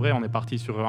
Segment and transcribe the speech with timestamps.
[0.00, 0.84] vrai, on est parti sur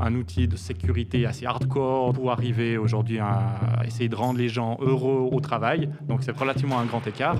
[0.00, 4.78] un, outil de sécurité assez hardcore pour arriver aujourd'hui à essayer de rendre les gens
[4.80, 5.90] heureux au travail.
[6.08, 7.36] Donc c'est relativement un grand écart.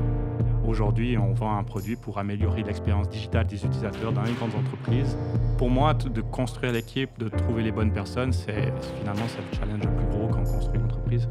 [0.66, 5.16] Aujourd'hui, on vend un produit pour améliorer l'expérience digitale des utilisateurs dans les grandes entreprises.
[5.56, 9.96] Pour moi, de construire l'équipe, de trouver les bonnes personnes, c'est finalement le challenge le
[9.96, 11.28] plus gros quand on construit une entreprise.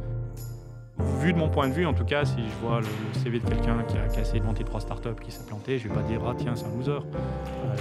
[1.30, 2.88] De mon point de vue, en tout cas, si je vois le,
[3.22, 5.94] CV de quelqu'un qui a, essayé de monter trois startups qui s'est planté, je ne
[5.94, 6.92] vais pas dire ah tiens c'est un loser.
[6.92, 7.76] Euh,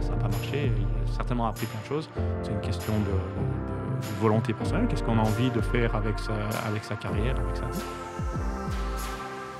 [0.00, 0.72] ça n'a pas marché.
[0.76, 2.10] Il a certainement appris plein de choses.
[2.42, 4.88] C'est une question de, volonté personnelle.
[4.88, 6.32] Qu'est-ce qu'on a envie de faire avec sa,
[6.66, 7.84] avec sa carrière, avec sa vie?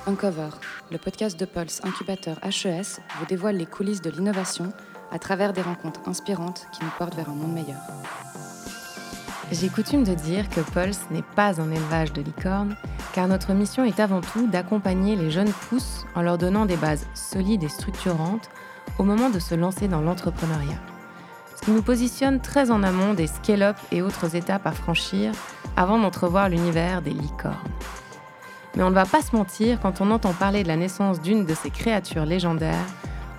[0.08, 0.48] Uncover,
[0.90, 4.72] le podcast de Pulse Incubateur HES, vous dévoile les coulisses de l'innovation
[5.12, 7.78] à travers des rencontres inspirantes qui nous portent vers un monde meilleur.
[9.50, 12.76] J'ai coutume de dire que Pulse n'est pas un élevage de licornes,
[13.14, 17.06] car notre mission est avant tout d'accompagner les jeunes pousses en leur donnant des bases
[17.14, 18.50] solides et structurantes
[18.98, 20.78] au moment de se lancer dans l'entrepreneuriat.
[21.56, 25.32] Ce qui nous positionne très en amont des scale-up et autres étapes à franchir
[25.76, 27.56] avant d'entrevoir l'univers des licornes.
[28.76, 31.46] Mais on ne va pas se mentir, quand on entend parler de la naissance d'une
[31.46, 32.86] de ces créatures légendaires,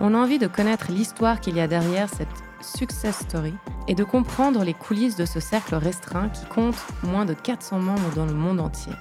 [0.02, 2.28] on a envie de connaître l'histoire qu'il y a derrière cette
[2.62, 3.54] success story
[3.88, 8.14] et de comprendre les coulisses de ce cercle restreint qui compte moins de 400 membres
[8.16, 8.94] dans le monde entier.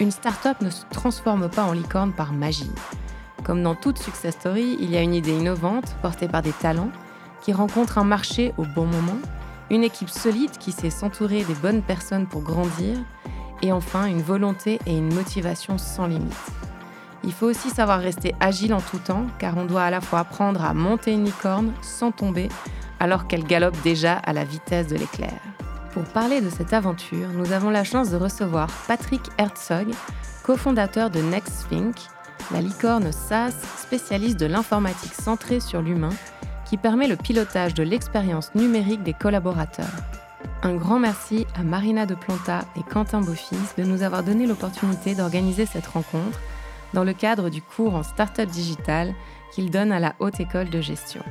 [0.00, 2.70] Une start-up ne se transforme pas en licorne par magie.
[3.44, 6.90] Comme dans toute success story, il y a une idée innovante portée par des talents
[7.40, 9.18] qui rencontrent un marché au bon moment,
[9.70, 12.96] une équipe solide qui sait s'entourer des bonnes personnes pour grandir
[13.62, 16.63] et enfin, une volonté et une motivation sans limite.
[17.24, 20.20] Il faut aussi savoir rester agile en tout temps, car on doit à la fois
[20.20, 22.48] apprendre à monter une licorne sans tomber,
[23.00, 25.32] alors qu'elle galope déjà à la vitesse de l'éclair.
[25.92, 29.94] Pour parler de cette aventure, nous avons la chance de recevoir Patrick Herzog,
[30.42, 31.94] cofondateur de NextThink,
[32.52, 36.12] la licorne SaaS spécialiste de l'informatique centrée sur l'humain,
[36.66, 39.86] qui permet le pilotage de l'expérience numérique des collaborateurs.
[40.62, 45.14] Un grand merci à Marina de Planta et Quentin Beaufils de nous avoir donné l'opportunité
[45.14, 46.38] d'organiser cette rencontre
[46.94, 49.14] dans le cadre du cours en Startup Digital
[49.52, 51.22] qu'ils donnent à la Haute École de Gestion.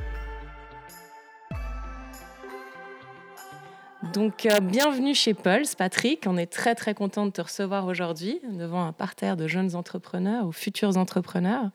[4.12, 6.24] Donc, euh, bienvenue chez Pulse, Patrick.
[6.26, 10.46] On est très, très content de te recevoir aujourd'hui devant un parterre de jeunes entrepreneurs
[10.46, 11.70] ou futurs entrepreneurs.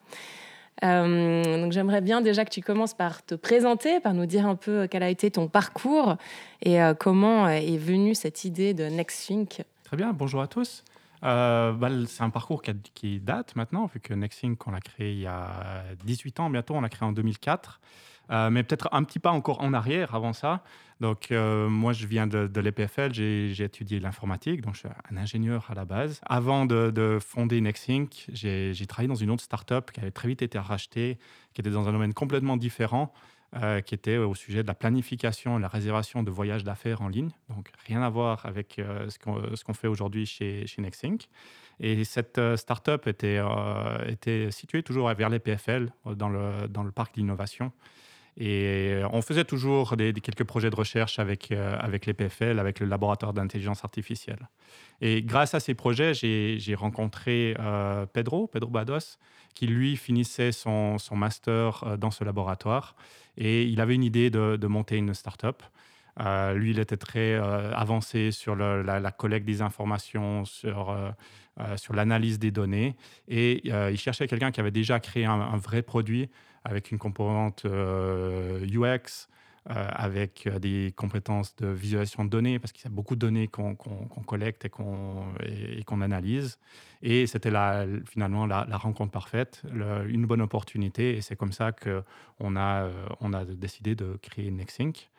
[0.84, 4.56] Euh, donc j'aimerais bien déjà que tu commences par te présenter, par nous dire un
[4.56, 6.16] peu quel a été ton parcours
[6.62, 9.64] et euh, comment est venue cette idée de NextThink.
[9.84, 10.86] Très bien, bonjour à tous.
[11.24, 15.20] Euh, bah, c'est un parcours qui, date maintenant, vu que NextThink, on l'a créé il
[15.20, 17.80] y a 18 ans bientôt, on l'a créé en 2004.
[18.32, 20.64] Euh, mais peut-être un petit pas encore en arrière avant ça.
[21.00, 25.66] Donc, euh, moi, je viens de, l'EPFL, j'ai étudié l'informatique, donc je suis un ingénieur
[25.72, 26.22] à la base.
[26.26, 30.60] Avant de, fonder NextThink, j'ai travaillé dans une autre startup qui avait très vite été
[30.60, 31.18] rachetée,
[31.54, 33.14] qui était dans un domaine complètement différent.
[33.56, 37.08] Euh, qui était au sujet de la planification et la réservation de voyages d'affaires en
[37.08, 37.32] ligne.
[37.50, 40.84] Donc, rien à voir avec ce qu'on fait aujourd'hui chez, chez.
[41.80, 43.42] Et cette startup était,
[44.52, 47.72] située toujours vers l'EPFL, dans le, dans le parc d'innovation.
[48.40, 52.80] Et euh, on faisait toujours quelques projets de recherche avec, euh, avec les PFL, avec
[52.80, 54.48] le laboratoire d'intelligence artificielle.
[55.02, 59.18] Et grâce à ces projets, j'ai rencontré euh, Pedro, Pedro Bados,
[59.56, 62.96] qui lui finissait son master dans ce laboratoire.
[63.40, 65.64] Et il avait une idée de, monter une start-up.
[66.56, 70.96] lui, il était très avancé sur la, collecte des informations, sur,
[71.78, 72.96] sur l'analyse des données.
[73.28, 76.30] Et il cherchait quelqu'un qui avait déjà créé un, vrai produit
[76.64, 79.00] avec une composante UX, euh, euh,
[79.70, 83.48] avec euh, des compétences de visualisation de données, parce qu'il y a beaucoup de données
[83.48, 83.76] qu'on
[84.26, 86.58] collecte et qu'on analyse.
[87.02, 87.52] Et c'était
[88.06, 89.64] finalement la, rencontre parfaite,
[90.08, 91.18] une bonne opportunité.
[91.18, 92.90] Et c'est comme ça qu'on a,
[93.22, 95.10] on a décidé de créer NextSync.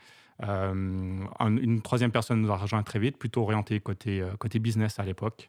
[0.42, 5.48] une troisième personne nous a rejoint très vite, plutôt orientée côté business à l'époque.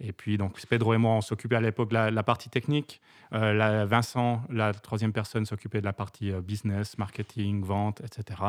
[0.00, 3.00] Et puis, donc, Pedro et moi, on s'occupait à l'époque de la, partie technique.
[3.32, 8.40] Euh, Vincent, la troisième personne, s'occupait de la partie euh, business, marketing, vente, etc.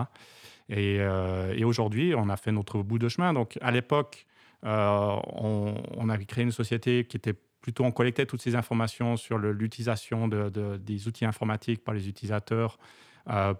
[0.71, 3.33] Euh, et, aujourd'hui, on a fait notre bout de chemin.
[3.33, 4.27] Donc, à l'époque,
[4.61, 9.37] on, on, avait créé une société qui était plutôt, on collectait toutes ces informations sur
[9.37, 12.77] l'utilisation de, des outils informatiques par les utilisateurs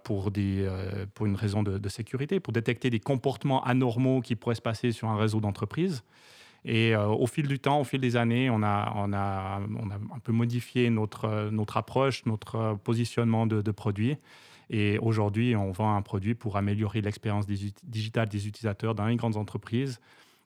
[0.04, 4.92] pour une raison de, de, sécurité, pour détecter des comportements anormaux qui pourraient se passer
[4.92, 6.04] sur un réseau d'entreprise.
[6.64, 9.90] Et euh, au fil du temps, au fil des années, on a, on a, on
[9.90, 14.16] a un peu modifié notre, notre approche, notre positionnement de, produits.
[14.68, 19.36] Et aujourd'hui, on vend un produit pour améliorer l'expérience digitale des utilisateurs dans les grandes
[19.36, 20.00] entreprises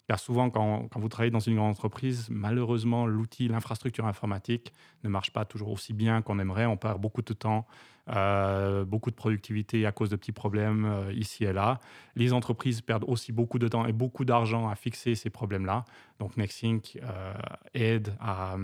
[0.09, 4.73] Car souvent, quand, quand, vous travaillez dans une grande entreprise, malheureusement, l'outil, l'infrastructure informatique
[5.03, 6.67] ne marche pas toujours aussi bien qu'on aimerait.
[6.67, 7.67] On perd beaucoup de temps,
[8.11, 11.81] euh, beaucoup de productivité à cause de petits problèmes euh, ici et là.
[12.17, 15.85] Les entreprises perdent aussi beaucoup de temps et beaucoup d'argent à fixer ces problèmes-là.
[16.19, 17.35] Donc Nextink euh,
[17.73, 18.57] aide, à,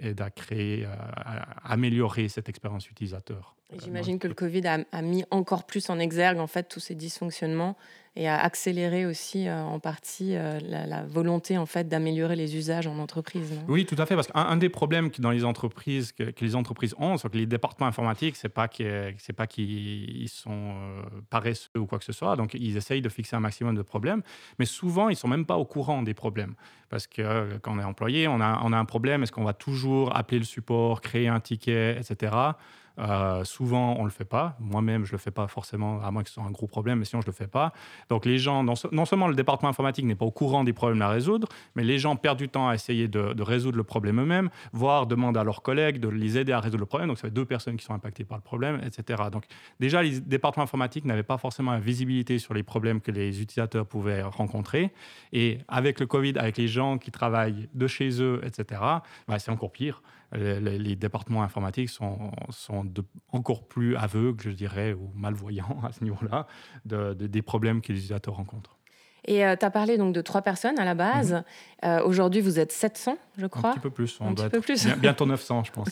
[0.00, 3.54] aide à créer, à améliorer cette expérience utilisateur.
[3.78, 6.94] J'imagine que le Covid a, a, mis encore plus en exergue en fait tous ces
[6.94, 7.76] dysfonctionnements
[8.16, 12.86] et a accéléré aussi euh, en partie euh, la, volonté en fait d'améliorer les usages
[12.86, 13.52] en entreprise.
[13.68, 16.94] oui, tout à fait, parce qu'un des problèmes que dans les entreprises que, les entreprises
[16.98, 18.68] ont, c'est que les départements informatiques, c'est pas
[19.18, 23.08] c'est pas qu'ils sont euh, paresseux ou quoi que ce soit, donc ils essayent de
[23.08, 24.22] fixer un maximum de problèmes,
[24.58, 26.54] mais souvent ils sont même pas au courant des problèmes,
[26.88, 29.54] parce que quand on est employé, on a, on a un problème, est-ce qu'on va
[29.54, 32.32] toujours appeler le support, créer un ticket, etc.
[33.00, 34.56] Euh, souvent, on ne le fait pas.
[34.60, 36.98] Moi-même, je ne le fais pas forcément, à moins que ce soit un gros problème,
[36.98, 37.72] mais sinon, je ne le fais pas.
[38.08, 41.08] Donc, les gens, non, seulement le département informatique n'est pas au courant des problèmes à
[41.08, 45.06] résoudre, mais les gens perdent du temps à essayer de, résoudre le problème eux-mêmes, voire
[45.06, 47.08] demandent à leurs collègues de les aider à résoudre le problème.
[47.08, 49.22] Donc, ça fait deux personnes qui sont impactées par le problème, etc.
[49.32, 49.44] Donc,
[49.78, 53.86] déjà, les départements informatiques n'avaient pas forcément la visibilité sur les problèmes que les utilisateurs
[53.86, 54.92] pouvaient rencontrer.
[55.32, 58.80] Et avec le Covid, avec les gens qui travaillent de chez eux, etc.,
[59.26, 62.86] bah, c'est encore pire les, départements informatiques sont, sont
[63.32, 66.46] encore plus aveugles, je dirais, ou malvoyants à ce niveau-là,
[66.84, 68.76] de, des problèmes que les utilisateurs rencontrent.
[69.26, 71.32] Et euh, tu as parlé donc de trois personnes à la base.
[71.32, 71.42] Mhm.
[71.84, 73.70] Euh, aujourd'hui, vous êtes 700, je crois.
[73.70, 74.18] Un petit peu plus.
[74.20, 74.86] On Un petit peu plus.
[74.96, 75.88] bientôt 900, je pense.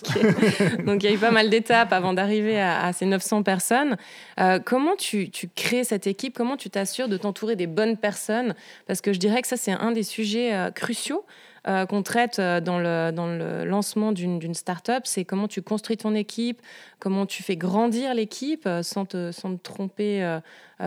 [0.84, 3.96] donc, il y a eu pas mal d'étapes avant d'arriver à, ces 900 personnes.
[4.40, 6.36] Euh, comment tu, tu, crées cette équipe?
[6.36, 8.54] Comment tu t'assures de t'entourer des bonnes personnes?
[8.86, 11.24] Parce que je dirais que ça, c'est un des sujets cruciaux.
[11.66, 15.96] Euh, qu'on traite euh, dans le, dans le lancement d'une start-up, c'est comment tu construis
[15.96, 16.60] ton équipe,
[17.00, 20.38] comment tu fais grandir l'équipe euh, sans te, sans te tromper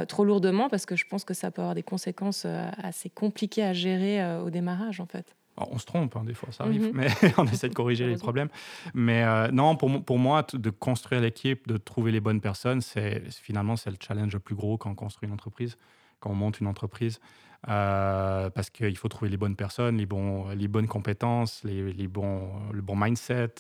[0.08, 2.46] trop lourdement, parce que je pense que ça peut avoir des conséquences
[2.82, 5.36] assez compliquées à gérer au démarrage, en fait.
[5.58, 6.92] on se trompe, hein, des fois, ça arrive, mhm.
[6.94, 7.08] mais
[7.38, 8.48] on essaie de corriger les problèmes.
[8.94, 13.76] Mais non, pour, pour moi, de construire l'équipe, de trouver les bonnes personnes, c'est finalement
[13.76, 15.78] c'est le challenge le plus gros quand on construit une entreprise,
[16.22, 17.20] quand on monte une entreprise.
[17.70, 23.54] Euh, parce qu'il faut trouver les bonnes personnes, les, bonnes compétences, bons, le bon mindset,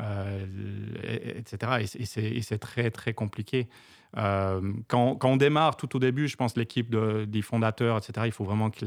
[0.00, 0.44] euh,
[1.36, 1.86] etc.
[1.98, 3.68] Et, c'est très, très compliqué.
[4.16, 8.44] Euh, quand, on démarre tout au début, je pense l'équipe des fondateurs, etc., il faut
[8.44, 8.84] vraiment que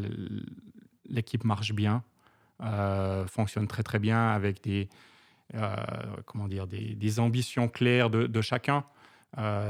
[1.06, 2.04] l'équipe marche bien,
[3.28, 4.90] fonctionne très, très bien avec des,
[6.26, 8.84] comment dire, des, ambitions claires de, chacun.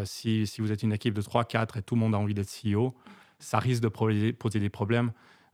[0.03, 2.95] si, vous êtes une équipe de 3-4 et tout le monde a envie d'être CEO,
[3.39, 5.11] ça risque de poser des problèmes.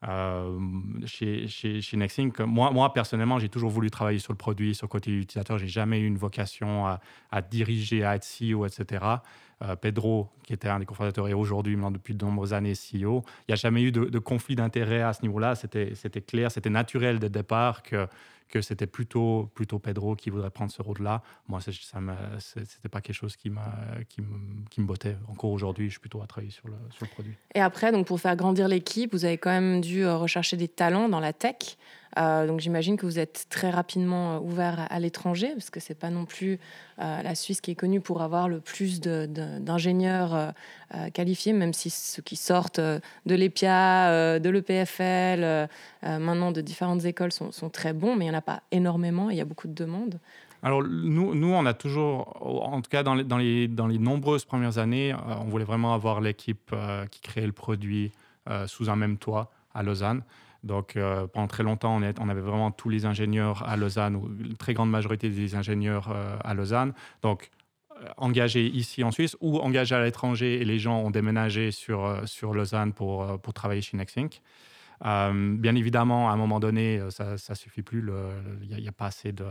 [0.08, 0.60] Euh,
[1.06, 4.86] chez, chez, chez Nexink, moi, moi personnellement, j'ai toujours voulu travailler sur le produit, sur
[4.86, 5.58] le côté utilisateur.
[5.58, 7.00] J'ai jamais eu une vocation à,
[7.32, 9.04] à, diriger, à être CEO, etc.
[9.64, 13.24] Euh, Pedro, qui était un des cofondateurs et aujourd'hui, maintenant depuis de nombreuses années, CEO,
[13.24, 15.56] il n'y a jamais eu de, de conflit d'intérêt à ce niveau-là.
[15.56, 18.08] C'était clair, c'était naturel dès le départ que
[18.50, 21.22] que c'était plutôt, plutôt Pedro qui voudrait prendre ce rôle-là.
[21.48, 21.70] Moi, ce
[22.60, 23.52] n'était pas quelque chose qui,
[24.10, 24.22] qui,
[24.70, 25.18] qui me bottait.
[25.28, 27.36] Encore aujourd'hui, je suis plutôt à travailler sur le, sur le produit.
[27.54, 30.68] Et après, donc pour faire grandir l'équipe, vous avez quand même dû euh, rechercher des
[30.68, 31.78] talents dans la tech.
[32.18, 35.96] Euh, donc j'imagine que vous êtes très rapidement euh, ouvert à, l'étranger, parce que c'est
[35.96, 36.60] pas non plus
[36.98, 40.54] la Suisse qui est connue pour avoir le plus d'ingénieurs
[41.13, 45.68] qualifiés, même si ceux qui sortent de l'EPIA, de l'EPFL,
[46.04, 49.30] maintenant de différentes écoles sont, sont très bons, mais il n'y en a pas énormément,
[49.30, 50.19] il y a beaucoup de demandes.
[50.63, 54.00] Alors, nous, nous, on a toujours, en tout cas dans les, dans les, dans les
[54.00, 56.74] nombreuses premières années, on voulait vraiment avoir l'équipe
[57.12, 58.13] qui créait le produit
[58.68, 60.24] sous un même toit à Lausanne.
[60.65, 64.57] Donc, euh, pendant très longtemps, on, avait vraiment tous les ingénieurs à Lausanne, ou une
[64.57, 66.93] très grande majorité des ingénieurs euh, à Lausanne.
[67.22, 67.51] Donc,
[67.91, 72.27] euh, engagés ici en Suisse ou engagés à l'étranger, et les gens ont déménagé sur,
[72.27, 74.41] sur Lausanne pour, pour travailler chez Nexink.
[75.01, 78.03] bien évidemment, à un moment donné, ça ne suffit plus.
[78.63, 79.45] Il n'y a, pas assez de...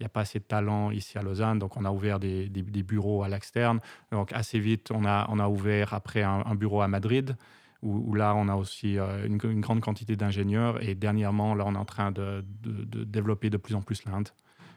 [0.00, 2.82] Il a pas assez de talent ici à Lausanne, donc on a ouvert des, des,
[2.84, 3.80] bureaux à l'externe.
[4.12, 7.36] Donc assez vite, on a, on a ouvert après un bureau à Madrid
[7.82, 10.82] où, là, on a aussi euh, une, grande quantité d'ingénieurs.
[10.82, 14.28] Et dernièrement, là, on est en train de, développer de plus en plus l'Inde.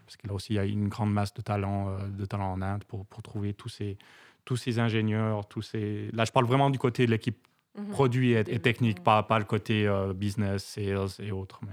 [0.06, 2.52] Parce que là aussi, il y a une grande masse de talents, euh, de talents
[2.52, 3.98] en Inde pour, pour trouver tous ces,
[4.46, 6.10] tous ces ingénieurs, tous ces...
[6.14, 7.38] Là, je parle vraiment du côté de l'équipe
[7.78, 7.90] Mhm.
[7.92, 11.62] produit et, technique, pas, pas le côté euh, business, sales et autres.
[11.66, 11.72] Mais...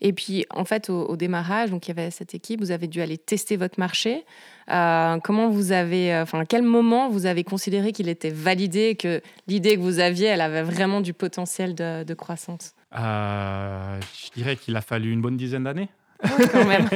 [0.00, 3.00] Et puis, en fait, au, démarrage, donc il y avait cette équipe, vous avez dû
[3.00, 4.24] aller tester votre marché.
[4.70, 8.96] Euh, comment vous avez, euh, enfin, à quel moment vous avez considéré qu'il était validé,
[8.96, 12.74] que l'idée que vous aviez, elle avait vraiment du potentiel de, croissance?
[12.92, 15.88] Je dirais qu'il a fallu une bonne dizaine d'années.
[16.22, 16.88] Ah quand même.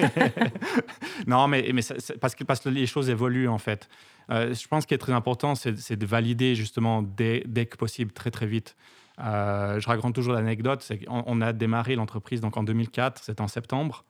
[1.26, 1.82] non, mais, mais
[2.20, 3.88] parce, que, parce que les choses évoluent en fait.
[4.30, 8.12] Euh, je pense qu'il est très important, c'est de valider justement dès, dès, que possible,
[8.12, 8.76] très très vite.
[9.21, 14.05] Je raconte toujours l'anecdote, c'est qu'on a démarré l'entreprise donc en 2004, c'était en septembre.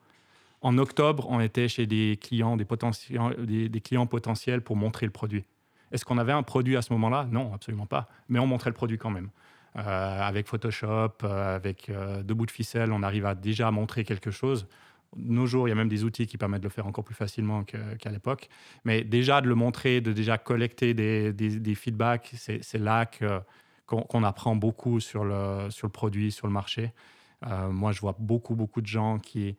[0.63, 5.45] En octobre, on était chez des clients, des, clients potentiels pour montrer le produit.
[5.91, 7.27] Est-ce qu'on avait un produit à ce moment-là?
[7.31, 8.09] Non, absolument pas.
[8.29, 9.31] Mais on montrait le produit quand même.
[9.77, 14.05] Euh, avec Photoshop, euh, avec euh, deux bouts de ficelle, on arrive à déjà montrer
[14.05, 14.67] quelque chose.
[15.17, 17.15] nos jours, il y a même des outils qui permettent de le faire encore plus
[17.15, 18.49] facilement qu'à l'époque.
[18.85, 23.07] Mais déjà de le montrer, de déjà collecter des, des, feedbacks, c'est là
[23.91, 26.93] qu'on apprend beaucoup sur le, sur le produit, sur le marché.
[27.71, 29.57] moi, je vois beaucoup, beaucoup de gens qui,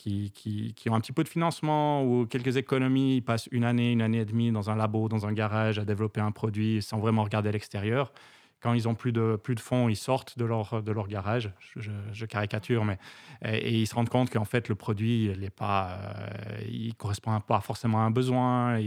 [0.00, 3.64] qui, qui, qui, ont un petit peu de financement ou quelques économies, ils passent une
[3.64, 6.82] année, une année et demie dans un labo, dans un garage à développer un produit
[6.82, 8.12] sans vraiment regarder l'extérieur.
[8.60, 11.50] Quand ils ont plus de, plus de fonds, ils sortent de leur, de leur garage,
[11.76, 12.98] je, caricature, mais
[13.42, 18.00] et, ils se rendent compte qu'en fait le produit, il pas, euh, correspond pas forcément
[18.00, 18.78] à un besoin,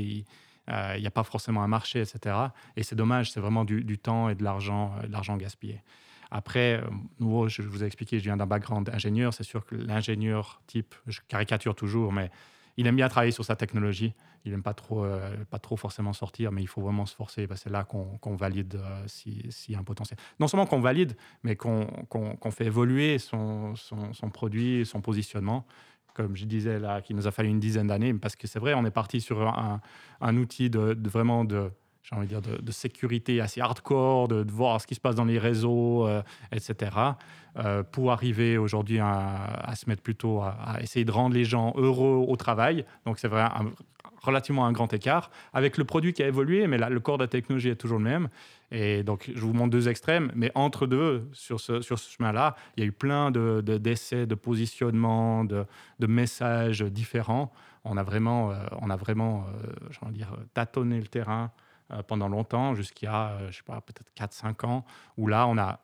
[0.67, 2.36] il euh, n'y a pas forcément un marché, etc.
[2.75, 5.82] Et c'est dommage, c'est vraiment du, temps et de l'argent, de l'argent gaspillé.
[6.36, 6.89] Après, euh,
[7.20, 9.36] nouveau, je vous ai expliqué, je viens d'un background ingénieur.
[9.36, 12.32] C'est sûr que l'ingénieur type, je caricature toujours, mais
[12.75, 14.15] il aime bien travailler sur sa technologie.
[14.43, 17.48] Il n'aime pas trop, euh, pas trop forcément sortir, mais il faut vraiment se forcer.
[17.55, 20.17] c'est là qu'on valide euh, s'il y a un potentiel.
[20.39, 25.67] Non seulement qu'on valide, mais qu'on fait évoluer son, son, produit, son positionnement.
[26.13, 28.74] Comme je disais là, qu'il nous a fallu une dizaine d'années, parce que c'est vrai,
[28.74, 31.72] on est parti sur un, outil de, de vraiment de
[32.03, 35.25] j'ai envie de dire, de, sécurité assez hardcore, de, voir ce qui se passe dans
[35.25, 36.91] les réseaux, euh, etc.,
[37.58, 42.25] euh, pour arriver aujourd'hui à, se mettre plutôt à, essayer de rendre les gens heureux
[42.27, 42.86] au travail.
[43.05, 43.48] Donc, c'est vrai,
[44.24, 47.24] relativement un grand écart, avec le produit qui a évolué, mais là, le corps de
[47.24, 48.30] la technologie est toujours le même.
[48.72, 52.84] Et donc, je vous montre deux extrêmes, mais entre deux, sur ce, chemin-là, il y
[52.84, 55.65] a eu plein de, d'essais, de positionnements, de,
[56.00, 57.51] de, messages différents.
[57.84, 59.46] On a vraiment, euh, on a vraiment
[60.08, 61.51] de dire, tâtonné le terrain
[61.92, 64.86] euh, pendant longtemps, jusqu'à, euh, je sais pas, peut-être 4-5 ans,
[65.18, 65.82] où là, on a,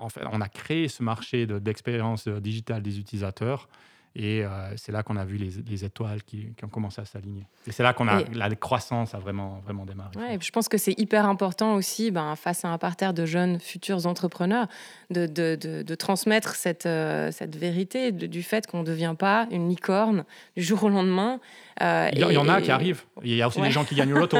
[0.00, 3.68] en fait, on a créé ce marché d'expérience digitale des utilisateurs
[4.14, 7.46] et euh, c'est là qu'on a vu les, étoiles qui, ont commencé à s'aligner.
[7.66, 10.10] Et c'est là qu'on a la croissance a vraiment vraiment démarré.
[10.16, 13.60] Ouais, je pense que c'est hyper important aussi, ben, face à un parterre de jeunes
[13.60, 14.66] futurs entrepreneurs,
[15.10, 19.68] de, de, de, transmettre cette, euh, cette vérité du fait qu'on ne devient pas une
[19.68, 20.24] licorne
[20.56, 21.40] du jour au lendemain.
[21.82, 23.04] Euh, il, y, en a qui arrivent.
[23.22, 24.38] Il y a aussi des gens qui gagnent au loto.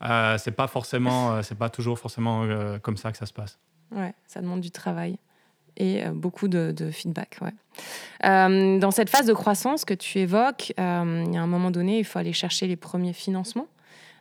[0.38, 2.46] c'est pas forcément, c'est pas toujours forcément
[2.80, 3.58] comme ça que ça se passe.
[3.92, 5.18] Ouais, ça demande du travail
[5.76, 7.38] et euh, beaucoup de, feedback.
[8.24, 11.70] Euh, dans cette phase de croissance que tu évoques, euh, il y a un moment
[11.70, 13.66] donné, il faut aller chercher les premiers financements.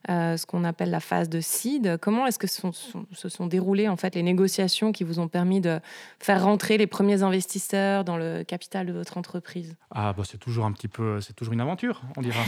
[0.07, 1.97] Ce qu'on appelle la phase de seed.
[2.01, 5.79] Comment est-ce que se sont, déroulées en fait les négociations qui vous ont permis de
[6.19, 9.75] faire rentrer les premiers investisseurs dans le capital de votre entreprise?
[9.91, 12.39] Ah bah c'est toujours un petit peu, c'est toujours une aventure, on dira.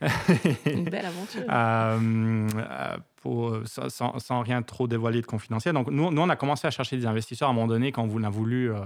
[0.66, 1.44] une belle aventure.
[3.26, 5.74] Euh, sans, rien trop dévoiler de confidentiel.
[5.74, 8.08] Donc, nous, nous, on a commencé à chercher des investisseurs à un moment donné quand
[8.08, 8.80] on a voulu, euh,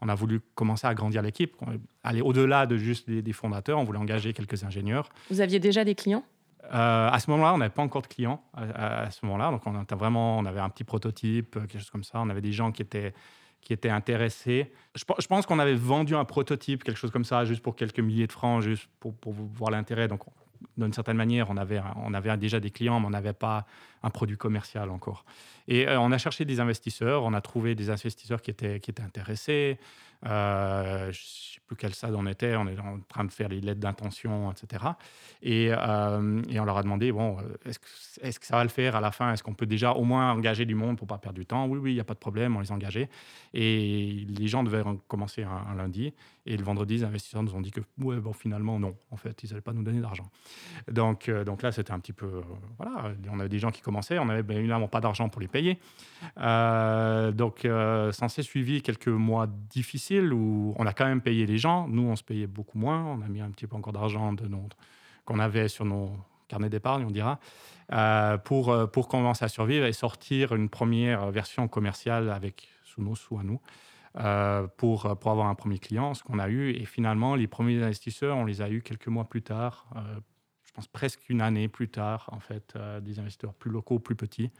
[0.00, 1.56] on a voulu commencer à agrandir l'équipe,
[2.04, 3.78] aller au-delà de juste des, fondateurs.
[3.78, 5.08] On voulait engager quelques ingénieurs.
[5.30, 6.24] Vous aviez déjà des clients?
[6.64, 9.50] Euh, à ce moment-là, on n'avait pas encore de clients à, ce moment-là.
[9.50, 12.20] Donc, on, était vraiment, on avait un petit prototype, quelque chose comme ça.
[12.20, 13.12] On avait des gens qui étaient,
[13.60, 14.72] qui étaient intéressés.
[14.94, 18.00] Je, je pense qu'on avait vendu un prototype, quelque chose comme ça, juste pour quelques
[18.00, 20.08] milliers de francs, juste pour, pour voir l'intérêt.
[20.08, 20.20] Donc,
[20.76, 23.66] d'une certaine manière, on avait, on avait déjà des clients, mais on n'avait pas
[24.02, 25.24] un produit commercial encore.
[25.68, 28.90] Et euh, on a cherché des investisseurs, on a trouvé des investisseurs qui étaient, qui
[28.90, 29.78] étaient intéressés.
[30.24, 33.48] Euh, je ne sais plus quel stade on était, on est en train de faire
[33.48, 34.84] les lettres d'intention, etc.
[35.42, 37.86] Et, euh, et, on leur a demandé, bon, est-ce que,
[38.26, 39.32] est que, ça va le faire à la fin?
[39.32, 41.66] Est-ce qu'on peut déjà au moins engager du monde pour pas perdre du temps?
[41.66, 43.08] Oui, oui, il n'y a pas de problème, on les a engagés.
[43.52, 46.12] Et les gens devaient commencer un, lundi.
[46.46, 49.42] Et le vendredi, les investisseurs nous ont dit que, ouais, bon, finalement, non, en fait,
[49.42, 50.30] ils n'allaient pas nous donner d'argent.
[50.88, 52.42] Donc, donc là, c'était un petit peu,
[52.78, 55.78] voilà, on avait des gens qui commençaient, on n'avait évidemment pas d'argent pour les payer.
[56.36, 61.88] donc, ça s'est suivi quelques mois difficiles où on a quand même payé les gens.
[61.88, 63.04] Nous, on se payait beaucoup moins.
[63.04, 64.46] On a mis un petit peu encore d'argent de
[65.24, 66.10] qu'on avait sur nos
[66.48, 67.38] carnets d'épargne, on dira,
[67.92, 73.02] euh, pour, euh, pour commencer à survivre et sortir une première version commerciale avec sous
[73.02, 73.60] nos sous à nous.
[74.18, 76.72] Euh, pour, pour avoir un premier client, ce qu'on a eu.
[76.72, 79.86] Et finalement, les premiers investisseurs, on les a eu quelques mois plus tard,
[80.72, 84.50] je pense presque une année plus tard, en fait, des investisseurs plus locaux, plus petits,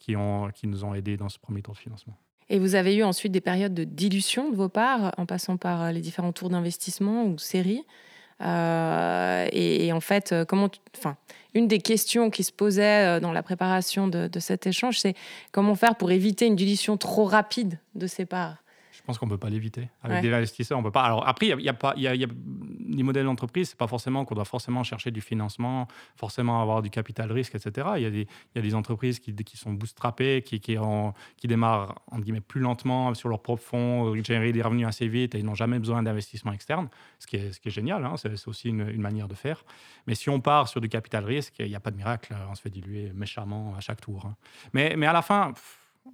[0.00, 2.18] qui, ont, qui nous ont aidés dans ce premier tour de financement.
[2.50, 5.82] Et vous avez eu ensuite des périodes de dilution de vos parts, en passant par
[5.82, 7.84] euh, les différents tours d'investissement ou séries.
[8.40, 11.16] Euh, et, en fait, euh, comment, enfin,
[11.54, 15.14] une des questions qui se posait dans la préparation de, cet échange, c'est
[15.52, 18.56] comment faire pour éviter une dilution trop rapide de ces parts?
[19.00, 19.88] Je pense qu'on ne peut pas l'éviter.
[20.02, 21.02] Avec des investisseurs, on peut pas.
[21.02, 22.28] Alors après, il y, a, pas, y a, y a
[22.88, 26.90] les modèles d'entreprise, c'est pas forcément qu'on doit forcément chercher du financement, forcément avoir du
[26.90, 27.88] capital risque, etc.
[27.96, 30.76] Il y a des, il y a des entreprises qui, qui sont bootstrappées, qui, qui,
[30.78, 35.08] ont, qui démarrent entre guillemets plus lentement sur leurs propres fonds, générer des revenus assez
[35.08, 36.88] vite et ils n'ont jamais besoin d'investissement externe,
[37.18, 38.04] ce qui est, ce qui est génial.
[38.04, 38.14] Hein.
[38.16, 39.64] c'est aussi une, une, manière de faire.
[40.06, 42.34] Mais si on part sur du capital risque, il n'y a pas de miracle.
[42.50, 44.26] On se fait diluer méchamment à chaque tour.
[44.26, 44.36] Hein.
[44.72, 45.52] Mais, mais à la fin,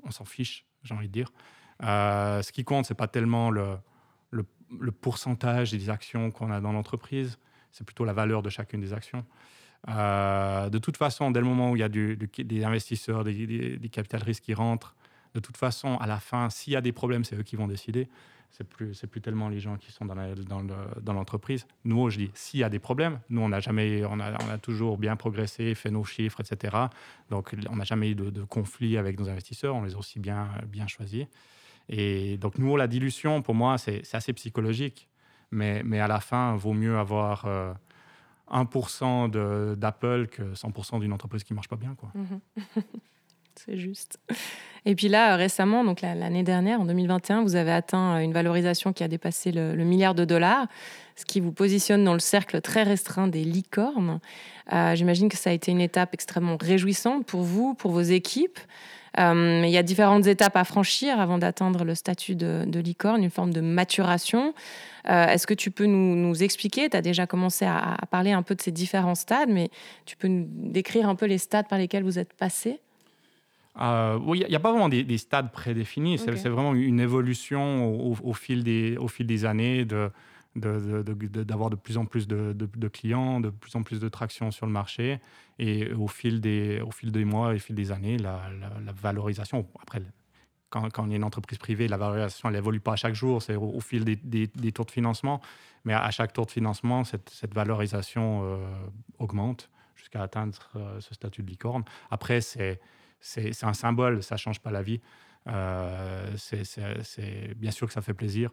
[0.04, 1.32] on s'en fiche, j'ai envie de dire.
[1.82, 3.78] Euh, ce qui compte, c'est pas tellement le,
[5.00, 7.38] pourcentage des actions qu'on a dans l'entreprise,
[7.70, 9.24] c'est plutôt la valeur de chacune des actions.
[9.88, 13.88] Euh, de toute façon, dès le moment où il y a des investisseurs, des, des,
[13.88, 14.96] capital risques qui rentrent,
[15.34, 17.68] de toute façon, à la fin, s'il y a des problèmes, c'est eux qui vont
[17.68, 18.08] décider.
[18.50, 21.66] C'est plus, plus tellement les gens qui sont dans, l'entreprise.
[21.84, 24.96] Nous, je dis, s'il y a des problèmes, nous, on a jamais, on a, toujours
[24.96, 26.74] bien progressé, fait nos chiffres, etc.
[27.28, 29.74] Donc, on n'a jamais eu de, de, conflit avec nos investisseurs.
[29.76, 31.26] On les a aussi bien, bien choisis.
[31.88, 35.08] Et donc, nous, la dilution, pour moi, c'est assez psychologique.
[35.50, 37.46] Mais, mais, à la fin, il vaut mieux avoir
[38.50, 41.96] 1% euh, d'Apple que 100% d'une entreprise qui ne marche pas bien.
[42.14, 42.40] Mhm.
[43.54, 44.18] c'est juste.
[44.84, 48.32] Et puis là, euh, récemment, donc l'année dernière, en 2021, vous avez atteint euh, une
[48.32, 50.66] valorisation qui a dépassé le, milliard de dollars,
[51.16, 54.20] ce qui vous positionne dans le cercle très restreint des licornes.
[54.94, 58.58] J'imagine que ça a été une étape extrêmement réjouissante pour vous, pour vos équipes.
[59.18, 63.30] Euh, il y a différentes étapes à franchir avant d'atteindre le statut de, licorne, une
[63.30, 64.54] forme de maturation.
[65.08, 66.90] Euh, est-ce que tu peux nous, expliquer?
[66.90, 69.70] Tu as déjà commencé à, parler un peu de ces différents stades, mais
[70.04, 72.80] tu peux nous décrire un peu les stades par lesquels vous êtes passé?
[73.80, 76.18] Euh, oui, il n'y a, pas vraiment des, stades prédéfinis.
[76.18, 80.10] C'est vraiment une évolution au, fil, des, au fil des années de,
[80.56, 84.72] d'avoir de, plus en plus de, clients, de plus en plus de traction sur le
[84.72, 85.20] marché.
[85.58, 88.40] Et au fil des, au fil des mois et au fil des années, la,
[89.00, 90.02] valorisation, après,
[90.70, 93.56] quand, on est une entreprise privée, la valorisation, elle n'évolue pas à chaque jour, c'est
[93.56, 95.40] au, fil des, tours de financement.
[95.84, 98.56] Mais à, chaque tour de financement, cette, cette valorisation euh,
[99.18, 101.84] augmente jusqu'à atteindre euh, ce statut de licorne.
[102.10, 102.80] Après, c'est
[103.62, 105.00] un symbole, ça ne change pas la vie.
[105.48, 108.50] Euh, c'est bien sûr que ça fait plaisir.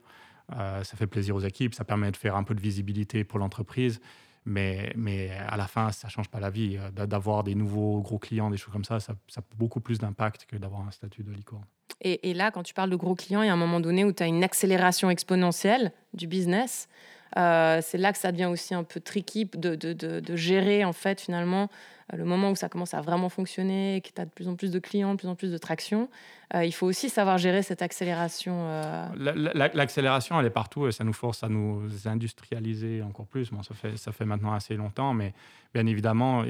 [0.58, 3.40] Euh, ça fait plaisir aux équipes, ça permet de faire un peu de visibilité pour
[3.40, 4.00] l'entreprise.
[4.46, 6.78] Mais, mais à la fin, ça ne change pas la vie.
[6.78, 10.46] Euh, d'avoir des nouveaux gros clients, des choses comme ça, ça, a beaucoup plus d'impact
[10.46, 11.64] que d'avoir un statut de licorne.
[12.02, 14.12] Et, là, quand tu parles de gros clients, il y a un moment donné où
[14.12, 16.90] tu as une accélération exponentielle du business.
[17.34, 21.22] C'est là que ça devient aussi un peu tricky de, de, de, gérer, en fait,
[21.22, 21.70] finalement,
[22.12, 24.72] le moment où ça commence à vraiment fonctionner, que tu as de plus en plus
[24.72, 26.10] de clients, de plus en plus de traction.
[26.54, 28.68] Euh, il faut aussi savoir gérer cette accélération.
[29.16, 33.52] L'accélération, elle est partout et ça nous force à nous industrialiser encore plus.
[33.52, 35.34] Bon, ça, fait, ça fait maintenant assez longtemps, mais
[35.74, 36.44] bien évidemment,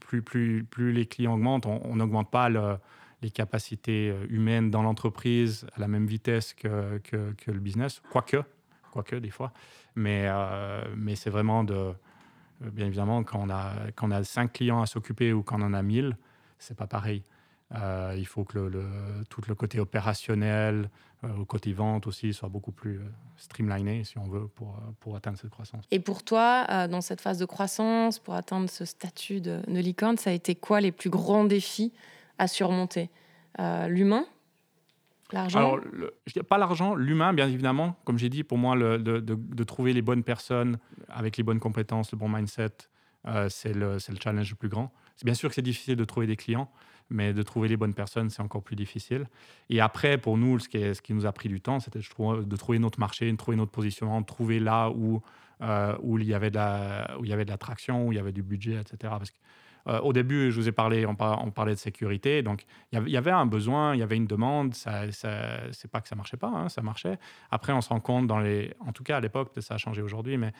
[0.00, 5.80] plus, plus, plus les clients augmentent, on n'augmente pas les capacités humaines dans l'entreprise à
[5.80, 8.42] la même vitesse que, que, le business, quoique
[8.90, 9.52] quoique des fois.
[9.94, 11.92] Mais, euh, mais c'est vraiment de.
[12.64, 15.60] Euh, bien évidemment, quand on a, quand on a cinq clients à s'occuper ou quand
[15.60, 16.16] on en a 1000,
[16.58, 17.22] c'est pas pareil.
[17.74, 18.70] Euh, il faut que
[19.28, 20.88] tout le côté opérationnel,
[21.22, 23.00] le côté vente aussi, soit beaucoup plus
[23.36, 25.84] streamliné, si on veut, pour, pour atteindre cette croissance.
[25.90, 30.16] Et pour toi, dans cette phase de croissance, pour atteindre ce statut de, de licorne,
[30.16, 31.92] ça a été quoi les plus grands défis
[32.38, 33.10] à surmonter?
[33.58, 34.24] L'humain
[35.32, 35.80] L'argent Alors,
[36.26, 37.96] je dis pas l'argent, l'humain, bien évidemment.
[38.04, 42.12] Comme j'ai dit, pour moi, le, de, trouver les bonnes personnes avec les bonnes compétences,
[42.12, 42.70] le bon mindset,
[43.26, 44.92] euh, c'est le, le, challenge le plus grand.
[45.24, 46.70] Bien sûr que c'est difficile de trouver des clients,
[47.10, 49.26] mais de trouver les bonnes personnes, c'est encore plus difficile.
[49.68, 53.00] Et après, pour nous, ce qui, nous a pris du temps, c'était de trouver notre
[53.00, 55.20] marché, de trouver notre positionnement, de trouver là où,
[55.60, 58.32] euh, il y avait de où il y avait de l'attraction, où il y avait
[58.32, 58.96] du budget, etc.
[59.02, 59.38] Parce que
[59.88, 63.30] euh, au début, je vous ai parlé, on, parlait de sécurité, donc il y avait
[63.30, 64.74] un besoin, il y avait une demande.
[64.74, 67.18] Ça, ça c'est pas que ça marchait pas, hein, ça marchait.
[67.50, 70.52] Après, on se rend compte en tout cas à l'époque, ça a changé aujourd'hui, mais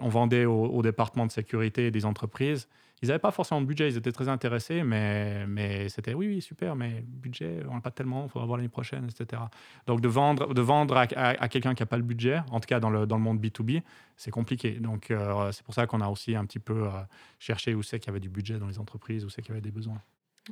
[0.00, 2.68] on vendait au, au, département de sécurité des entreprises
[3.02, 6.74] ils n'avaient pas forcément de budget, ils étaient très intéressés, mais, c'était oui, oui, super,
[6.74, 9.42] mais budget, on n'a pas tellement, il faudra voir l'année prochaine, etc.
[9.86, 12.80] Donc de vendre, de vendre à, quelqu'un qui n'a pas le budget, en tout cas
[12.80, 13.82] dans le, monde B2B,
[14.16, 14.72] c'est compliqué.
[14.72, 16.90] Donc euh, c'est pour ça qu'on a aussi un petit peu euh,
[17.38, 19.52] cherché où c'est qu'il y avait du budget dans les entreprises, où c'est qu'il y
[19.52, 20.00] avait des besoins.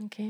[0.03, 0.21] Ok.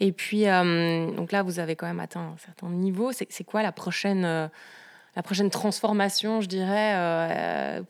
[0.00, 3.10] Et puis, euh, donc là, vous avez quand même atteint un certain niveau.
[3.12, 7.82] C'est quoi la prochaine, la prochaine transformation, je dirais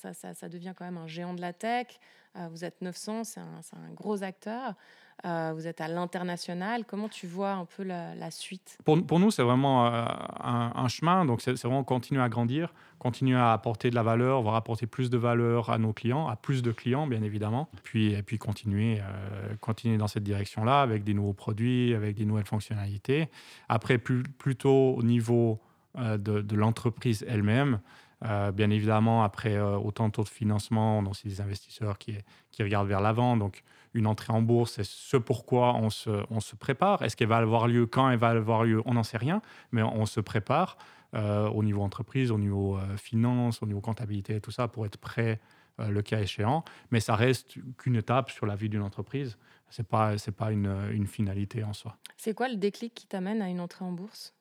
[0.00, 1.86] ça, ça, ça, devient quand même un géant de la tech.
[2.36, 4.74] Euh, vous êtes 900, c'est un, gros acteur.
[5.24, 6.84] euh, vous êtes à l'international.
[6.86, 8.78] Comment tu vois un peu la, suite?
[8.84, 10.04] Pour, nous, c'est vraiment euh,
[10.42, 11.24] un, chemin.
[11.24, 15.10] Donc, c'est vraiment continuer à grandir, continuer à apporter de la valeur, voire apporter plus
[15.10, 17.68] de valeur à nos clients, à plus de clients, bien évidemment.
[17.82, 19.02] Puis, puis continuer,
[19.60, 23.28] continuer dans cette direction-là avec des nouveaux produits, avec des nouvelles fonctionnalités.
[23.68, 25.60] Après, plus, plutôt au niveau
[25.96, 27.80] de l'entreprise elle-même.
[28.22, 32.16] Bien évidemment, après autant de taux de financement, on a aussi des investisseurs qui,
[32.58, 33.36] regardent vers l'avant.
[33.36, 33.62] Donc,
[33.94, 37.02] une entrée en bourse, c'est ce pourquoi on se, prépare.
[37.02, 37.86] Est-ce qu'elle va avoir lieu?
[37.86, 38.82] Quand elle va avoir lieu?
[38.84, 40.76] On n'en sait rien, mais on se prépare
[41.14, 44.96] euh, au niveau entreprise, au niveau euh, finance, au niveau comptabilité, tout ça, pour être
[44.96, 45.40] prêt
[45.80, 46.64] euh, le cas échéant.
[46.92, 49.36] Mais ça reste qu'une étape sur la vie d'une entreprise.
[49.70, 51.96] Ce n'est pas, pas une, une finalité en soi.
[52.16, 54.34] C'est quoi le déclic qui t'amène à une entrée en bourse?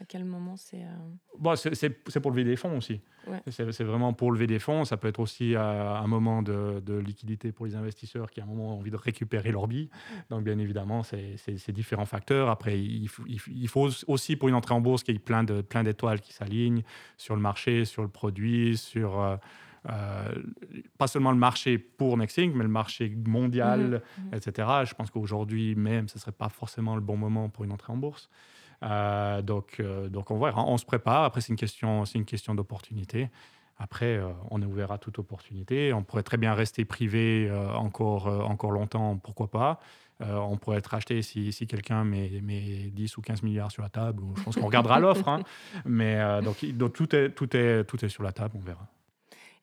[0.00, 0.82] À quel moment c'est
[1.38, 3.00] bon, c'est pour lever des fonds aussi.
[3.50, 4.84] C'est vraiment pour lever des fonds.
[4.84, 8.74] Ça peut être aussi un moment de, liquidité pour les investisseurs qui, à un moment,
[8.74, 9.90] ont envie de récupérer leur billes.
[10.30, 12.48] Donc, bien évidemment, c'est différents facteurs.
[12.48, 15.44] Après, il faut, il faut, aussi, pour une entrée en bourse, qu'il y ait plein
[15.44, 16.82] d'étoiles plein qui s'alignent
[17.16, 19.20] sur le marché, sur le produit, sur.
[19.20, 19.36] Euh,
[19.88, 20.34] euh,
[20.98, 24.68] pas seulement le marché pour Nexing, mais le marché mondial, mmh mmh etc.
[24.84, 27.90] Je pense qu'aujourd'hui même, ce ne serait pas forcément le bon moment pour une entrée
[27.90, 28.28] en bourse.
[28.82, 31.24] Euh, donc, euh, donc on voit, on se prépare.
[31.24, 33.28] Après, c'est une question, c'est une question d'opportunité.
[33.78, 35.92] Après, euh, on est ouvert à toute opportunité.
[35.92, 39.80] On pourrait très bien rester privé encore, encore longtemps, pourquoi pas?
[40.22, 43.88] on pourrait être acheté si, si quelqu'un met, met, 10 ou 15 milliards sur la
[43.88, 44.22] table.
[44.36, 45.26] Je pense qu'on regardera l'offre.
[45.26, 45.40] Hein.
[45.86, 48.86] Mais donc, donc, tout, est, tout, est, tout est sur la table, on verra.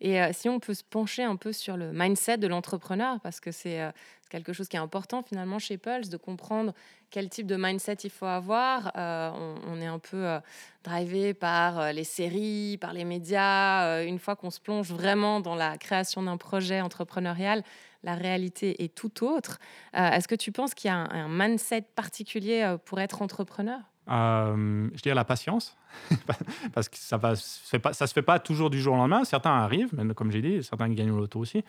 [0.01, 3.51] Et si on peut se pencher un peu sur le mindset de l'entrepreneur, parce que
[3.51, 3.91] c'est
[4.29, 6.73] quelque chose qui est important finalement chez Pulse, de comprendre
[7.09, 8.91] quel type de mindset il faut avoir.
[8.95, 10.39] On, est un peu
[10.83, 14.03] drivé par les séries, par les médias.
[14.03, 17.63] une fois qu'on se plonge vraiment dans la création d'un projet entrepreneurial,
[18.03, 19.59] la réalité est tout autre.
[19.93, 23.79] Est-ce que tu penses qu'il y a un mindset particulier pour être entrepreneur?
[24.09, 25.77] Euh, je dirais la patience,
[26.73, 29.23] parce que ça ne se, fait pas toujours du jour au lendemain.
[29.25, 31.63] Certains arrivent, même comme j'ai dit, certains gagnent au loto aussi.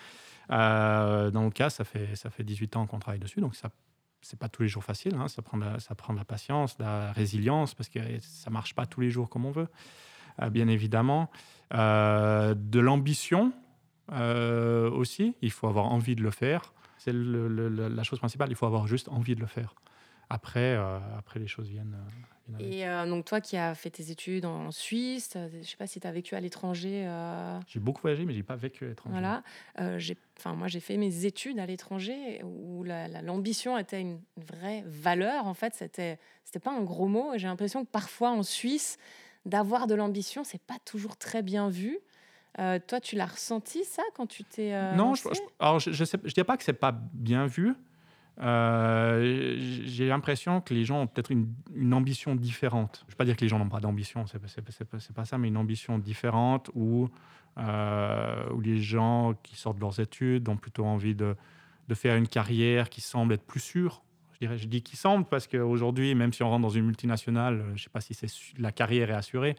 [0.51, 3.71] Euh, dans le cas, ça fait, ça fait 18 ans qu'on travaille dessus, donc ça
[4.21, 5.15] c'est pas tous les jours facile.
[5.15, 5.29] Hein.
[5.29, 9.11] Ça, prend de la, patience, de la résilience, parce que ça marche pas tous les
[9.11, 9.69] jours comme on veut,
[10.43, 11.31] euh, bien évidemment.
[11.73, 13.53] de l'ambition
[14.11, 16.73] aussi, il faut avoir envie de le faire.
[16.99, 19.75] C'est la chose principale, il faut avoir juste envie de le faire.
[20.31, 21.97] Après, euh, après les choses viennent.
[22.51, 25.77] Euh, et euh, donc, toi qui as fait tes études en Suisse, je ne sais
[25.77, 27.07] pas si tu as vécu à l'étranger.
[27.67, 29.19] J'ai beaucoup voyagé, mais je n'ai pas vécu à l'étranger.
[29.19, 29.43] Voilà.
[30.39, 35.47] Enfin, moi, j'ai fait mes études à l'étranger où l'ambition était une vraie valeur.
[35.47, 37.33] En fait, c'était c'était pas un gros mot.
[37.37, 38.99] J'ai l'impression que parfois en Suisse,
[39.45, 41.99] d'avoir de l'ambition, c'est pas toujours très bien vu.
[42.57, 44.73] toi, tu l'as ressenti ça quand tu t'es.
[44.95, 45.23] non, je,
[45.59, 47.75] alors je ne je dirais pas que c'est pas bien vu.
[48.41, 51.49] Euh, j'ai l'impression que les gens ont peut-être une,
[51.93, 53.01] ambition différente.
[53.03, 55.39] Je ne veux pas dire que les gens n'ont pas d'ambition, c'est pas, pas ça,
[55.39, 57.09] mais une ambition différente où,
[57.59, 61.35] euh, où les gens qui sortent de leurs études ont plutôt envie de,
[61.89, 64.03] de faire une carrière qui semble être plus sûre.
[64.35, 67.65] Je, dirais, je dis qui semble parce qu'aujourd'hui, même si on rentre dans une multinationale,
[67.69, 68.17] je ne sais pas si
[68.57, 69.57] la carrière est assurée,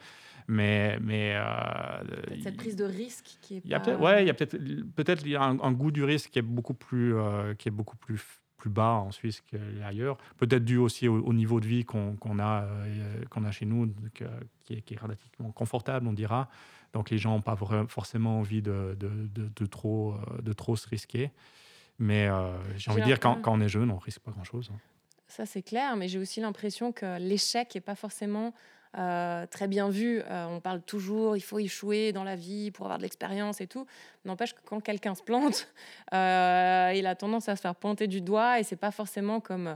[0.48, 0.98] mais...
[1.02, 3.62] mais euh, cette prise de risque qui est...
[3.66, 4.58] Il y a ouais, il y a peut-être
[4.96, 7.14] peut-être un, un, goût du risque qui est beaucoup plus,
[7.58, 10.18] qui est beaucoup plus plus bas en Suisse qu'ailleurs.
[10.38, 14.74] Peut-être dû aussi au, niveau de vie qu'on a, euh, qu'on a chez nous, qui,
[14.74, 16.50] est, qui, est, relativement confortable, on dira.
[16.94, 20.88] Donc les gens n'ont pas forcément envie de, de, de, trop, euh, de trop se
[20.88, 21.32] risquer.
[21.98, 24.70] Mais euh, j'ai envie de dire, quand, quand, on est jeune, on risque pas grand-chose.
[24.74, 24.80] Hein.
[25.28, 28.54] Ça, c'est clair, mais j'ai aussi l'impression que l'échec n'est pas forcément
[28.98, 30.20] euh, très bien vu.
[30.20, 33.68] Euh, on parle toujours, il faut échouer dans la vie pour avoir de l'expérience et
[33.68, 33.86] tout.
[34.26, 35.68] N'empêche que quand quelqu'un se plante,
[36.14, 39.76] euh, il a tendance à se faire pointer du doigt et c'est pas forcément comme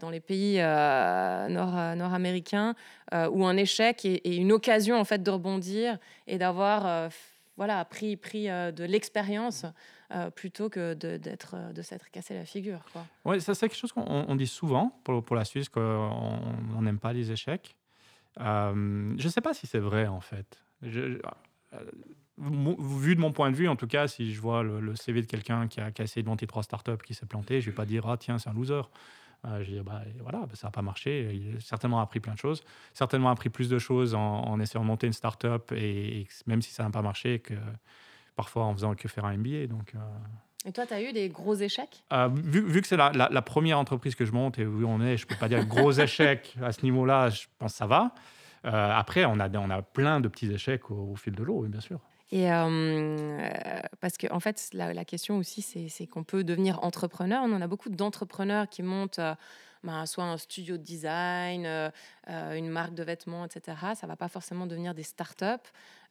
[0.00, 2.74] dans les pays nord, nord-américains
[3.12, 7.10] où un échec est, une occasion en fait de rebondir et d'avoir
[7.56, 9.66] voilà pris, pris de l'expérience.
[10.34, 12.80] plutôt que de, d'être, de s'être cassé la figure.
[13.24, 17.12] Oui, ça c'est quelque chose qu'on dit souvent pour, pour la Suisse, qu'on n'aime pas
[17.12, 17.76] les échecs.
[18.40, 20.62] Euh, je ne sais pas si c'est vrai, en fait.
[20.84, 21.18] Euh,
[22.38, 25.26] vu de mon point de vue, en tout cas, si je vois le, CV de
[25.26, 27.86] quelqu'un qui a, essayé de monter trois startups qui s'est planté, je ne vais pas
[27.86, 28.82] dire Ah, tiens, c'est un loser.
[29.44, 31.34] Euh, je dire bah, voilà, bah, ça n'a pas marché.
[31.34, 32.62] Il a certainement appris plein de choses.
[32.92, 36.82] Certainement appris plus de choses en, essayant de monter une startup et, même si ça
[36.82, 37.54] n'a pas marché, que
[38.34, 39.66] parfois en faisant que faire un MBA.
[39.66, 39.94] Donc.
[40.66, 42.02] Et toi, tu as eu des gros échecs?
[42.12, 45.00] Euh, vu, vu, que c'est la, la, première entreprise que je monte et où on
[45.00, 47.86] est, je ne peux pas dire gros échecs à ce niveau-là, je pense que ça
[47.86, 48.12] va.
[48.64, 51.80] Euh, après, on a, on a plein de petits échecs au, fil de l'eau, bien
[51.80, 52.00] sûr.
[52.32, 52.48] Et
[54.00, 57.42] parce que, en fait, la, la question aussi, c'est qu'on peut devenir entrepreneur.
[57.44, 59.20] On en a beaucoup d'entrepreneurs qui montent
[59.86, 61.90] ben, soit un studio de design, euh,
[62.28, 63.78] euh, une marque de vêtements, etc.
[63.94, 65.44] Ça va pas forcément devenir des startups.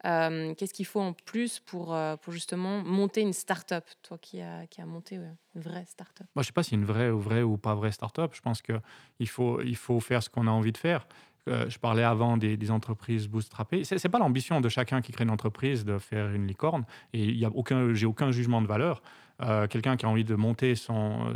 [0.06, 1.96] Euh, Qu'est-ce qu'il faut en plus pour,
[2.30, 3.84] justement monter une startup?
[4.02, 6.26] Toi qui as a monté une vraie startup.
[6.36, 8.34] Moi, je sais pas si une vraie ou vraie ou pas vraie startup.
[8.34, 11.06] Je pense qu'il faut, il faut faire ce qu'on a envie de faire.
[11.48, 13.84] je parlais avant des, entreprises bootstrappées.
[13.84, 16.86] Ce n'est pas l'ambition de chacun qui crée une entreprise de faire une licorne.
[17.12, 17.52] Et il y a
[17.94, 19.02] j'ai aucun jugement de valeur.
[19.42, 21.34] Euh, quelqu'un qui a envie de monter son,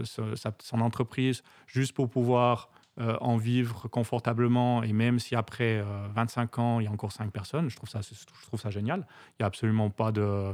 [0.74, 5.84] entreprise juste pour pouvoir euh, en vivre confortablement, et même si après
[6.16, 8.70] 25 euh, ans, il y a encore 5 personnes, je trouve ça, je trouve ça
[8.70, 9.06] génial.
[9.32, 10.54] Il n'y a absolument pas de,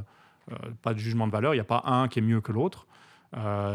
[0.82, 2.86] pas de jugement de valeur, il n'y a pas un qui est mieux que l'autre.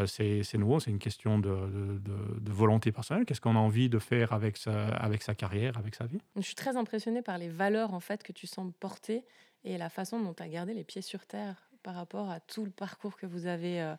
[0.05, 3.25] c'est nouveau, c'est une question de, de, volonté personnelle.
[3.25, 6.19] Qu'est-ce qu'on a envie de faire avec sa, avec sa carrière, avec sa vie?
[6.35, 9.23] Je suis très impressionnée par les valeurs en fait que tu sembles porter
[9.63, 12.65] et la façon dont tu as gardé les pieds sur terre par rapport à tout
[12.65, 13.93] le parcours que vous avez euh,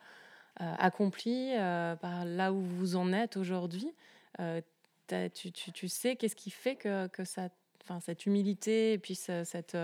[0.60, 3.92] euh, accompli, euh, par là où vous en êtes aujourd'hui.
[5.34, 7.50] Tu, tu, tu, sais qu'est-ce qui fait que, que ça,
[8.00, 9.76] cette humilité et puis cette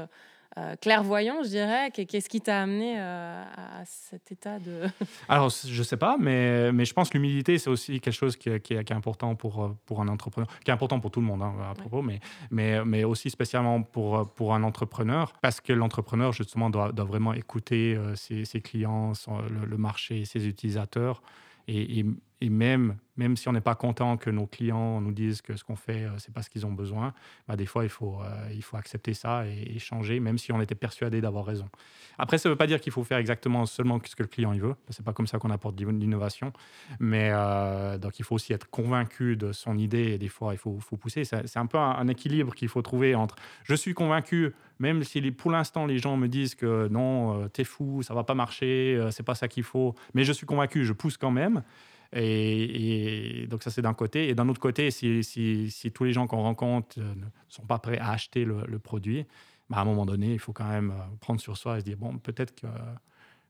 [0.56, 1.90] euh, clairvoyant, je dirais.
[1.90, 4.86] Qu'est-ce qui t'a amené euh, à cet état de...
[5.28, 8.36] Alors, je ne sais pas, mais, mais je pense que l'humilité, c'est aussi quelque chose
[8.36, 11.26] qui, qui, est, important pour, euh, pour un entrepreneur, qui est important pour tout le
[11.26, 15.72] monde, hein, à propos, mais, mais, mais aussi spécialement pour, pour un entrepreneur, parce que
[15.72, 19.12] l'entrepreneur, justement, doit, doit, vraiment écouter ses, ses, clients,
[19.50, 21.22] le, le, marché, ses utilisateurs.
[21.68, 22.06] Et, et,
[22.42, 25.74] même, même si on n'est pas content que nos clients nous disent que ce qu'on
[25.74, 27.12] fait, euh, c'est pas ce qu'ils ont besoin,
[27.48, 30.60] bah des fois, il faut, euh, il faut accepter ça et, changer, même si on
[30.60, 31.68] était persuadé d'avoir raison.
[32.16, 34.52] Après, ça ne veut pas dire qu'il faut faire exactement seulement ce que le client
[34.52, 34.74] il veut.
[34.90, 36.52] C'est pas comme ça qu'on apporte l'innovation.
[37.00, 40.58] Mais euh, donc, il faut aussi être convaincu de son idée et des fois, il
[40.58, 41.24] faut, faut pousser.
[41.24, 45.50] C'est un peu un, équilibre qu'il faut trouver entre je suis convaincu, même si pour
[45.50, 49.22] l'instant les gens me disent que non, euh, t'es fou, ça va pas marcher, c'est
[49.22, 51.62] pas ça qu'il faut, mais je suis convaincu, je pousse quand même.
[52.12, 54.28] Et, donc ça c'est d'un côté.
[54.28, 57.78] Et d'un autre côté, si, si, tous les gens qu'on rencontre euh, ne sont pas
[57.78, 59.26] prêts à acheter le, produit,
[59.68, 61.96] bah à un moment donné, il faut quand même prendre sur soi et se dire,
[61.96, 62.66] bon, peut-être que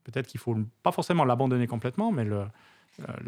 [0.04, 2.46] peut-être qu'il faut pas forcément l'abandonner complètement, mais le...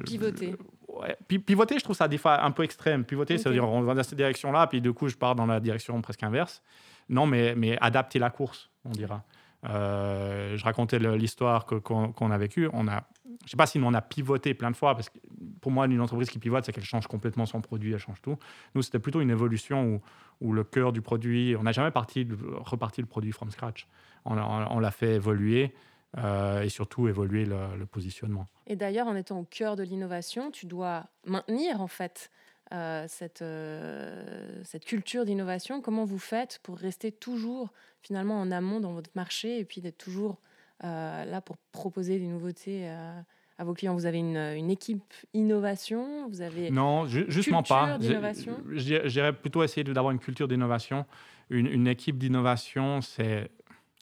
[0.05, 0.57] pivoter.
[0.89, 3.05] ouais, pivoter, je trouve ça des fois un peu extrême.
[3.05, 6.01] Pivoter, c'est-à-dire on va dans cette direction-là, puis du coup je pars dans la direction
[6.01, 6.63] presque inverse.
[7.09, 9.25] Non, mais, mais adapter la course, on dira.
[9.69, 12.69] Euh, je racontais l'histoire qu'on a vécue.
[12.73, 15.19] On a, je ne sais pas si on a pivoté plein de fois, parce que
[15.61, 18.39] pour moi, une entreprise qui pivote, c'est qu'elle change complètement son produit, elle change tout.
[18.75, 20.01] Nous, c'était plutôt une évolution où,
[20.41, 22.27] où, le cœur du produit, on n'a jamais parti,
[22.65, 23.87] reparti le produit from scratch.
[24.25, 25.75] On, l'a fait évoluer.
[26.19, 28.49] Euh, et surtout évoluer le positionnement.
[28.67, 32.33] Et d'ailleurs, en étant au cœur de l'innovation, tu dois maintenir en fait
[32.73, 35.81] euh, cette, euh, cette culture d'innovation?
[35.81, 39.99] Comment vous faites pour rester toujours finalement en amont dans votre marché et puis d'être
[39.99, 40.39] toujours
[40.85, 43.95] euh, là pour proposer des nouveautés à vos clients?
[43.95, 46.29] Vous avez une, une équipe innovation?
[46.29, 47.99] Vous avez non, justement pas.
[48.01, 51.07] Je dirais plutôt essayer d'avoir une culture d'innovation.
[51.51, 53.51] Une, une, équipe d'innovation, c'est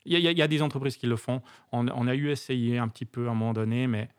[0.04, 1.40] il y, a des entreprises qui le font.
[1.72, 4.10] On, a eu essayé un petit peu à un moment donné, mais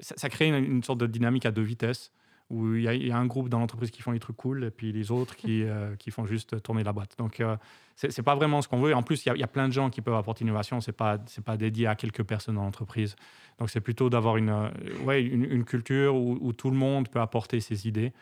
[0.00, 2.10] ça, crée une, une, sorte de dynamique à deux vitesses
[2.52, 4.92] où il y, a un groupe dans l'entreprise qui font les trucs cool et puis
[4.92, 7.16] les autres qui, euh, qui font juste tourner la boîte.
[7.16, 7.56] Donc, euh,
[7.96, 8.94] ce c'est pas vraiment ce qu'on veut.
[8.94, 10.80] en plus, il y, a plein de gens qui peuvent apporter l'innovation.
[10.80, 13.16] Ce n'est pas, pas dédié à quelques personnes dans l'entreprise.
[13.58, 14.68] Donc, c'est plutôt d'avoir une, euh,
[15.04, 18.12] ouais, une, culture où, tout le monde peut apporter ses idées.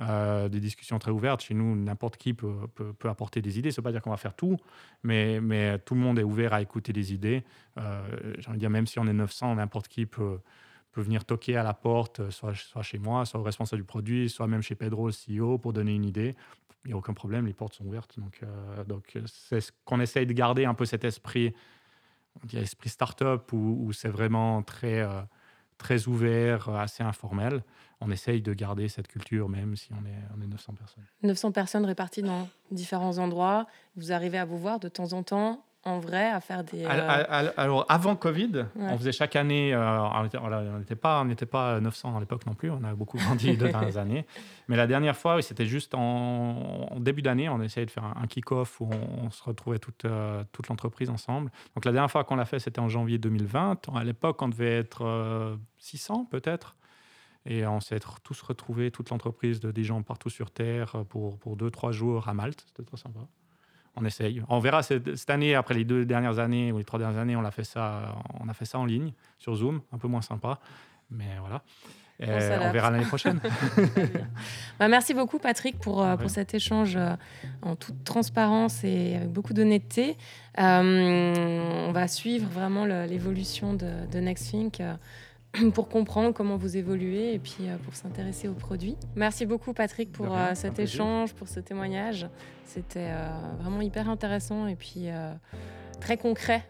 [0.00, 1.42] des discussions très ouvertes.
[1.42, 3.70] Chez nous, n'importe qui peut, peut, apporter des idées.
[3.70, 4.56] Ça ne veut pas dire qu'on va faire tout,
[5.04, 7.44] mais, mais tout le monde est ouvert à écouter des idées.
[7.76, 10.38] J'ai envie de dire, même si on est 900, n'importe qui peut
[11.02, 14.46] venir toquer à la porte, euh, soit, chez moi, soit au responsable du produit, soit
[14.46, 16.34] même chez Pedro, le CEO, pour donner une idée.
[16.84, 18.18] Il n'y a aucun problème, les portes sont ouvertes.
[18.18, 21.54] Donc, euh, donc euh, c'est ce qu'on essaye de garder un peu cet esprit,
[22.42, 25.06] on dit esprit start-up, où, c'est vraiment très,
[25.78, 27.64] très ouvert, assez informel.
[28.00, 31.04] On essaye de garder cette culture, même si on est, on est 900 personnes.
[31.22, 33.66] 900 personnes réparties dans différents endroits.
[33.96, 36.84] Vous arrivez à vous voir de temps en temps en vrai à faire des.
[36.84, 39.72] Euh, alors, avant Covid, on faisait chaque année.
[39.72, 42.70] Euh, on n'était pas, pas 900 à l'époque non plus.
[42.70, 44.26] On a beaucoup grandi les dernières années.
[44.68, 47.48] Mais la dernière fois, c'était juste en, début d'année.
[47.48, 51.50] On essayait de faire un, kick-off où on, se retrouvait toute, euh, toute l'entreprise ensemble.
[51.74, 53.88] Donc la dernière fois qu'on l'a fait, c'était en janvier 2020.
[53.94, 56.76] À l'époque, on devait être 600 peut-être.
[57.48, 61.56] Et on s'est tous retrouvés, toute l'entreprise, de, des gens partout sur Terre, pour, pour
[61.56, 62.64] deux, trois jours à Malte.
[62.66, 63.20] C'était très sympa
[63.96, 64.42] on essaye.
[64.48, 67.44] On verra cette, année, après les deux dernières années ou les trois dernières années, on
[67.44, 70.58] a fait ça, on a fait ça en ligne sur Zoom, un peu moins sympa,
[71.10, 71.62] mais voilà.
[72.20, 73.40] on, verra l'année prochaine.
[74.78, 76.98] bah, merci beaucoup, Patrick, pour, pour cet échange
[77.62, 80.16] en toute transparence et avec beaucoup d'honnêteté.
[80.58, 84.80] on va suivre vraiment l'évolution de, de NextThink
[85.74, 88.96] pour comprendre comment vous évoluez et puis euh, pour s'intéresser aux produits.
[89.14, 92.28] Merci beaucoup Patrick pour euh, cet échange, pour ce témoignage.
[92.64, 93.28] C'était euh,
[93.60, 95.06] vraiment hyper intéressant et puis
[96.00, 96.62] très concret.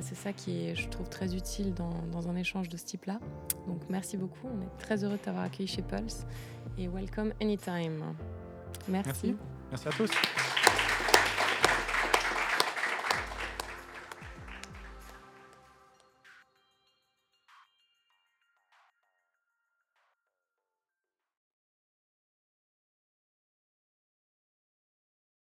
[0.00, 3.20] c'est ça qui est, je trouve, très utile dans, un échange de ce type-là.
[3.66, 4.48] Donc merci beaucoup.
[4.48, 6.26] On est très heureux de t'avoir accueilli chez Pulse
[6.78, 8.02] et welcome anytime.
[8.88, 9.34] Merci.
[9.34, 9.36] Merci,
[9.70, 10.10] merci à tous.